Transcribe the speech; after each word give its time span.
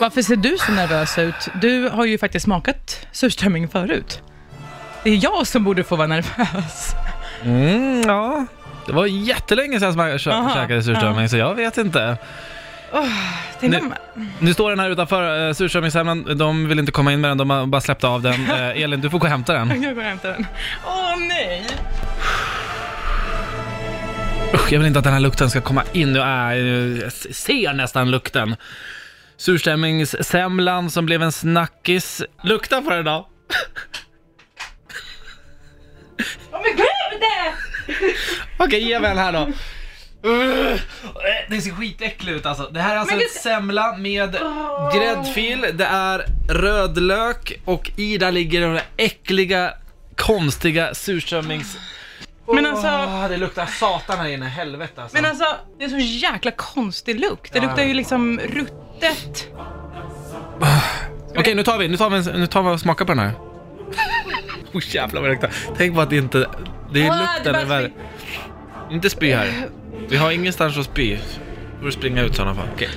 Varför 0.00 0.22
ser 0.22 0.36
du 0.36 0.56
så 0.58 0.72
nervös 0.72 1.18
ut? 1.18 1.48
Du 1.60 1.88
har 1.88 2.04
ju 2.04 2.18
faktiskt 2.18 2.44
smakat 2.44 3.06
surströmming 3.12 3.68
förut. 3.68 4.20
Det 5.04 5.10
är 5.10 5.24
jag 5.24 5.46
som 5.46 5.64
borde 5.64 5.84
få 5.84 5.96
vara 5.96 6.06
nervös. 6.06 6.92
Mm, 7.42 8.02
ja. 8.06 8.46
Det 8.86 8.92
var 8.92 9.06
jättelänge 9.06 9.80
sedan 9.80 9.98
jag 10.08 10.20
kö- 10.20 10.30
Aha, 10.30 10.54
käkade 10.54 10.82
surströmming, 10.82 11.28
så 11.28 11.36
jag 11.36 11.54
vet 11.54 11.78
inte. 11.78 12.16
Tänk 13.60 13.72
Nu- 13.72 13.78
om... 13.78 13.94
Nu 14.38 14.54
står 14.54 14.70
den 14.70 14.80
här 14.80 14.90
utanför, 14.90 15.46
uh, 15.48 15.52
surströmmingshemman, 15.54 16.38
de 16.38 16.68
vill 16.68 16.78
inte 16.78 16.92
komma 16.92 17.12
in 17.12 17.20
med 17.20 17.30
den, 17.30 17.38
de 17.38 17.50
har 17.50 17.66
bara 17.66 17.80
släppt 17.80 18.04
av 18.04 18.22
den. 18.22 18.46
Eh, 18.50 18.82
Elin, 18.82 19.00
du 19.00 19.10
får 19.10 19.18
gå 19.18 19.24
och 19.24 19.30
hämta 19.30 19.52
den. 19.52 19.82
Jag 19.82 19.94
går 19.94 20.02
och 20.02 20.08
hämtar 20.08 20.28
den. 20.28 20.46
Åh 20.86 21.14
nej! 21.28 21.66
Usch, 24.54 24.72
jag 24.72 24.78
vill 24.78 24.86
inte 24.86 24.98
att 24.98 25.04
den 25.04 25.12
här 25.14 25.20
lukten 25.20 25.50
ska 25.50 25.60
komma 25.60 25.82
in. 25.92 26.14
Jag 26.14 26.52
ser 27.12 27.72
nästan 27.72 28.10
lukten. 28.10 28.56
Surströmmingssemlan 29.36 30.90
som 30.90 31.06
blev 31.06 31.22
en 31.22 31.32
snackis. 31.32 32.22
Lukta 32.42 32.82
på 32.82 32.90
den 32.90 33.04
då. 33.04 33.28
Åh 36.52 36.60
men 36.62 36.76
gud! 36.76 37.20
det! 37.20 37.52
Okej, 38.58 38.80
ge 38.88 39.00
mig 39.00 39.08
den 39.08 39.18
här 39.18 39.32
då. 39.32 39.38
Uh, 40.28 40.76
Det 41.48 41.60
ser 41.60 41.70
skitäckligt 41.70 42.36
ut 42.36 42.46
alltså. 42.46 42.70
Det 42.72 42.80
här 42.80 42.94
är 42.94 42.98
alltså 42.98 43.14
Men 43.14 43.22
en 43.22 43.28
det- 43.34 43.40
semla 43.40 43.96
med 43.96 44.36
gräddfil, 44.94 45.66
det 45.74 45.84
är 45.86 46.24
rödlök 46.48 47.60
och 47.64 47.90
i 47.96 48.18
där 48.18 48.32
ligger 48.32 48.60
de 48.60 48.72
där 48.72 48.82
äckliga, 48.96 49.74
konstiga 50.16 50.94
surströmmings... 50.94 51.76
Men 52.54 52.66
alltså- 52.66 52.86
Åh, 52.88 53.28
det 53.28 53.36
luktar 53.36 53.66
satan 53.66 54.18
här 54.18 54.28
inne, 54.28 54.46
helvete 54.46 55.02
alltså. 55.02 55.16
Men 55.16 55.24
alltså, 55.30 55.56
det 55.78 55.84
är 55.84 55.88
så 55.88 55.98
jäkla 55.98 56.50
konstig 56.50 57.20
lukt. 57.20 57.52
Det 57.52 57.60
luktar 57.60 57.82
ju 57.82 57.94
liksom 57.94 58.40
ruttet. 59.00 59.48
Okej, 61.38 61.54
nu 61.54 61.62
tar 61.62 61.78
vi, 61.78 61.88
nu 61.88 61.96
tar 61.96 62.10
vi, 62.10 62.16
en- 62.16 62.40
nu 62.40 62.46
tar 62.46 62.62
vi 62.62 62.68
och 62.68 62.80
smakar 62.80 63.04
på 63.04 63.12
den 63.14 63.18
här. 63.18 63.32
oh, 64.72 64.82
jävlar 64.94 65.20
vad 65.20 65.30
det 65.30 65.34
luktar. 65.34 65.50
Tänk 65.76 65.94
på 65.94 66.00
att 66.00 66.10
det 66.10 66.16
inte, 66.16 66.46
det 66.92 67.06
är 67.06 67.10
Ah, 67.10 67.14
lukten 67.20 67.52
det 67.52 67.60
är 67.60 67.64
värre. 67.64 67.90
Inte 68.90 69.10
spy 69.10 69.32
här. 69.34 69.52
Vi 70.08 70.16
har 70.16 70.30
ingenstans 70.30 70.78
att 70.78 70.84
spy. 70.84 71.16
Då 71.16 71.78
får 71.78 71.86
du 71.86 71.92
springa 71.92 72.22
ut 72.22 72.32
i 72.32 72.34
sådana 72.34 72.54
fall. 72.54 72.68
Okej. 72.74 72.88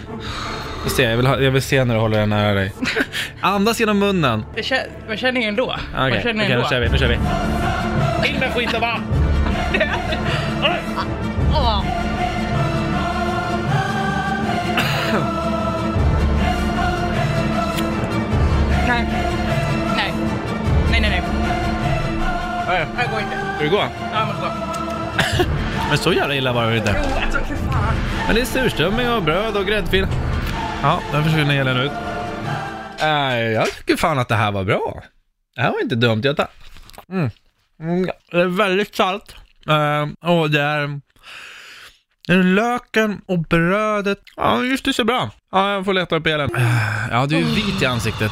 Får 0.84 0.90
se, 0.90 1.04
jag 1.04 1.18
vill, 1.18 1.28
ha, 1.28 1.40
jag 1.40 1.52
vill 1.52 1.62
se 1.62 1.86
när 1.86 1.94
du 1.96 2.00
håller 2.02 2.20
den 2.20 2.30
nära 2.30 2.54
dig. 2.54 2.74
Andas 3.42 3.80
genom 3.80 4.00
munnen. 4.00 4.46
Jag 4.56 4.66
känner, 4.66 4.88
jag 5.10 5.20
känner 5.20 5.42
ingen 5.42 5.56
då. 5.56 5.64
Okej, 5.66 5.78
jag 5.96 6.08
okej, 6.10 6.22
känner 6.24 6.34
nu 6.34 6.46
ingen 6.54 6.64
kör 6.70 6.80
vi, 6.80 6.90
nu 6.90 6.98
kör 6.98 7.08
vi. 7.08 7.14
In 8.30 8.40
med 8.40 8.54
skiten 8.54 8.82
bara! 8.82 9.00
Åh. 11.54 11.84
Det 22.80 22.98
här 23.02 23.12
går 23.12 23.20
inte. 23.20 23.38
Ska 23.56 23.64
du 23.64 23.70
gå? 23.70 23.84
Ja, 24.14 24.26
men 24.26 24.42
gå. 24.42 24.52
Men 25.90 25.98
så 25.98 26.14
jävla 26.14 26.36
illa 26.36 26.54
var 26.54 26.66
det 26.72 26.78
inte. 26.78 26.96
Jo, 27.04 27.16
alltså 27.24 27.40
för 27.40 27.56
fan. 27.56 27.94
Men 28.26 28.36
det 28.36 28.42
är 28.42 28.46
surströmming 28.46 29.10
och 29.10 29.24
bröd 29.24 29.58
och 29.58 29.66
gräddfil. 29.66 30.08
Ja, 30.84 31.00
där 31.12 31.22
försvinner 31.24 31.56
Elin 31.62 31.78
ut. 31.78 31.92
Äh, 33.02 33.40
jag 33.40 33.66
tycker 33.72 33.96
fan 33.96 34.20
att 34.20 34.28
det 34.28 34.36
här 34.36 34.52
var 34.52 34.64
bra. 34.64 35.04
Det 35.56 35.62
här 35.62 35.72
var 35.72 35.82
inte 35.82 35.96
dumt. 35.96 36.22
Jag 36.24 36.38
tar... 36.38 36.48
mm. 37.10 37.30
Mm, 37.82 38.10
det 38.32 38.42
är 38.42 38.46
väldigt 38.46 38.96
salt. 38.96 39.36
Eh, 39.70 40.30
och 40.30 40.50
det 40.50 40.62
är... 40.62 41.00
det 42.28 42.34
är 42.34 42.44
Löken 42.44 43.22
och 43.28 43.40
brödet. 43.40 44.20
Ja, 44.36 44.64
just 44.64 44.86
det, 44.86 44.94
så 44.94 45.04
bra. 45.04 45.30
Ja, 45.52 45.72
jag 45.74 45.86
får 45.86 45.94
leta 45.94 46.16
upp 46.16 46.28
Elin. 46.28 46.56
Eh, 46.56 46.64
Ja, 47.12 47.26
du 47.26 47.38
är 47.38 47.42
vit 47.44 47.82
i 47.82 47.86
ansiktet. 47.86 48.32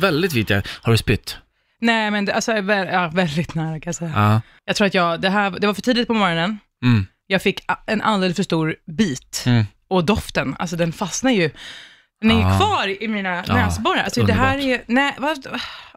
Väldigt 0.00 0.32
vit. 0.32 0.50
ja. 0.50 0.62
Har 0.82 0.92
du 0.92 0.98
spytt? 0.98 1.38
Nej, 1.84 2.10
men 2.10 2.24
det, 2.24 2.34
alltså, 2.34 2.52
vä- 2.52 2.92
ja, 2.92 3.10
väldigt 3.14 3.54
nära 3.54 3.80
kan 3.80 3.82
jag 3.88 3.94
säga. 3.94 4.12
Ja. 4.14 4.40
Jag 4.64 4.76
tror 4.76 4.86
att 4.86 4.94
jag, 4.94 5.20
det 5.20 5.30
här, 5.30 5.50
det 5.50 5.66
var 5.66 5.74
för 5.74 5.82
tidigt 5.82 6.06
på 6.08 6.14
morgonen. 6.14 6.58
Mm. 6.84 7.06
Jag 7.26 7.42
fick 7.42 7.60
en 7.86 8.02
alldeles 8.02 8.36
för 8.36 8.42
stor 8.42 8.76
bit. 8.86 9.42
Mm. 9.46 9.64
Och 9.88 10.04
doften, 10.04 10.56
alltså 10.58 10.76
den 10.76 10.92
fastnar 10.92 11.30
ju. 11.30 11.50
Den 12.20 12.30
är 12.30 12.34
ju 12.34 12.44
Ah. 12.44 12.56
kvar 12.58 13.02
i 13.02 13.08
mina 13.08 13.42
näsborrar. 13.48 14.02
Alltså 14.02 14.22
det 14.22 14.32
här 14.32 14.58
är, 14.58 14.82
nej, 14.86 15.14
vad, 15.18 15.46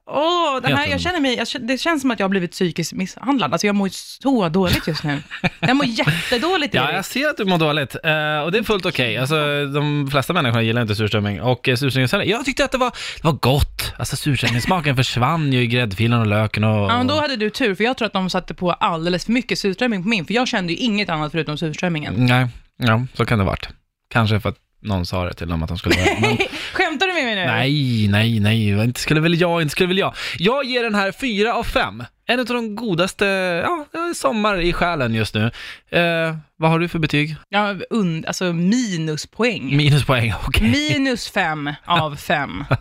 åh, 0.07 0.62
den 0.62 0.78
här, 0.78 0.88
jag 0.88 1.01
känner 1.01 1.19
mig, 1.19 1.35
jag, 1.35 1.47
det 1.68 1.78
känns 1.78 2.01
som 2.01 2.12
att 2.12 2.19
jag 2.19 2.23
har 2.23 2.29
blivit 2.29 2.51
psykiskt 2.51 2.94
misshandlad. 2.94 3.51
Alltså 3.51 3.68
jag 3.68 3.75
mår 3.75 3.90
så 3.91 4.50
dåligt 4.50 4.88
just 4.88 5.03
nu. 5.03 5.22
Jag 5.59 5.75
mår 5.75 5.85
jättedåligt 5.85 6.73
Ja, 6.73 6.85
Erik. 6.85 6.97
jag 6.97 7.06
ser 7.06 7.29
att 7.29 7.38
du 7.38 7.45
mår 7.45 7.57
dåligt. 7.57 7.95
Eh, 7.95 8.40
och 8.40 8.51
det 8.51 8.57
är 8.57 8.63
fullt 8.63 8.85
okej. 8.85 9.17
Alltså, 9.17 9.66
de 9.66 10.07
flesta 10.12 10.34
människor 10.34 10.62
gillar 10.62 10.81
inte 10.81 10.96
surströmming. 10.96 11.41
Och 11.41 11.67
uh, 11.67 11.75
surströmmingssallad, 11.75 12.28
jag 12.28 12.46
tyckte 12.46 12.66
att 12.66 12.72
det 12.72 12.78
var, 12.78 12.90
det 12.90 13.23
var 13.23 13.31
gott. 13.34 13.94
Alltså 13.97 14.16
surströmmingssmaken 14.16 14.96
försvann 14.96 15.53
ju 15.53 15.62
i 15.62 15.67
gräddfilen 15.67 16.19
och 16.19 16.28
löken 16.28 16.63
och... 16.63 16.91
Ja, 16.91 16.97
men 16.97 17.07
då 17.07 17.16
hade 17.16 17.35
du 17.35 17.50
tur, 17.50 17.75
för 17.75 17.84
jag 17.84 17.97
tror 17.97 18.06
att 18.06 18.13
de 18.13 18.29
satte 18.29 18.53
på 18.53 18.72
alldeles 18.72 19.25
för 19.25 19.31
mycket 19.31 19.59
surströmming 19.59 20.03
på 20.03 20.09
min, 20.09 20.25
för 20.25 20.34
jag 20.34 20.47
kände 20.47 20.73
ju 20.73 20.79
inget 20.79 21.09
annat 21.09 21.31
förutom 21.31 21.57
surströmmingen. 21.57 22.13
Nej, 22.17 22.47
ja, 22.78 23.06
så 23.13 23.25
kan 23.25 23.38
det 23.38 23.44
ha 23.44 23.51
varit. 23.51 23.69
Kanske 24.09 24.40
för 24.40 24.50
att 24.50 24.57
någon 24.80 25.06
sa 25.06 25.26
det 25.26 25.34
till 25.34 25.48
dem 25.48 25.64
att 25.64 25.70
de 25.70 25.78
skulle 25.78 25.96
vara 25.96 26.20
men, 26.22 26.38
Skämtar 26.74 27.08
du 27.08 27.14
med 27.14 27.24
mig 27.24 27.36
nu? 27.36 27.46
Nej, 27.46 28.08
nej, 28.08 28.40
nej, 28.40 28.84
inte 28.84 29.00
skulle 29.00 29.20
väl 29.20 29.42
jag, 29.42 29.62
inte 29.62 29.72
skulle 29.72 29.88
väl 29.88 29.98
jag. 29.98 30.16
Jag 30.38 30.66
ger 30.66 30.84
den 30.84 30.96
här 30.96 31.12
fyra 31.12 31.54
av 31.54 31.64
fem. 31.64 32.04
En 32.30 32.40
av 32.40 32.46
de 32.46 32.76
godaste, 32.76 33.26
ja, 33.66 33.86
sommar 34.16 34.62
i 34.62 34.74
själen 34.74 35.14
just 35.14 35.34
nu. 35.34 35.52
Eh, 35.90 36.36
vad 36.58 36.72
har 36.72 36.80
du 36.80 36.88
för 36.88 37.00
betyg? 37.00 37.36
Ja, 37.50 37.76
und, 37.90 38.26
alltså 38.26 38.54
minuspoäng. 38.54 39.78
Minuspoäng, 39.78 40.34
okej. 40.48 40.72
Minus 40.72 41.30
fem 41.30 41.74
av 41.86 42.16
fem. 42.16 42.66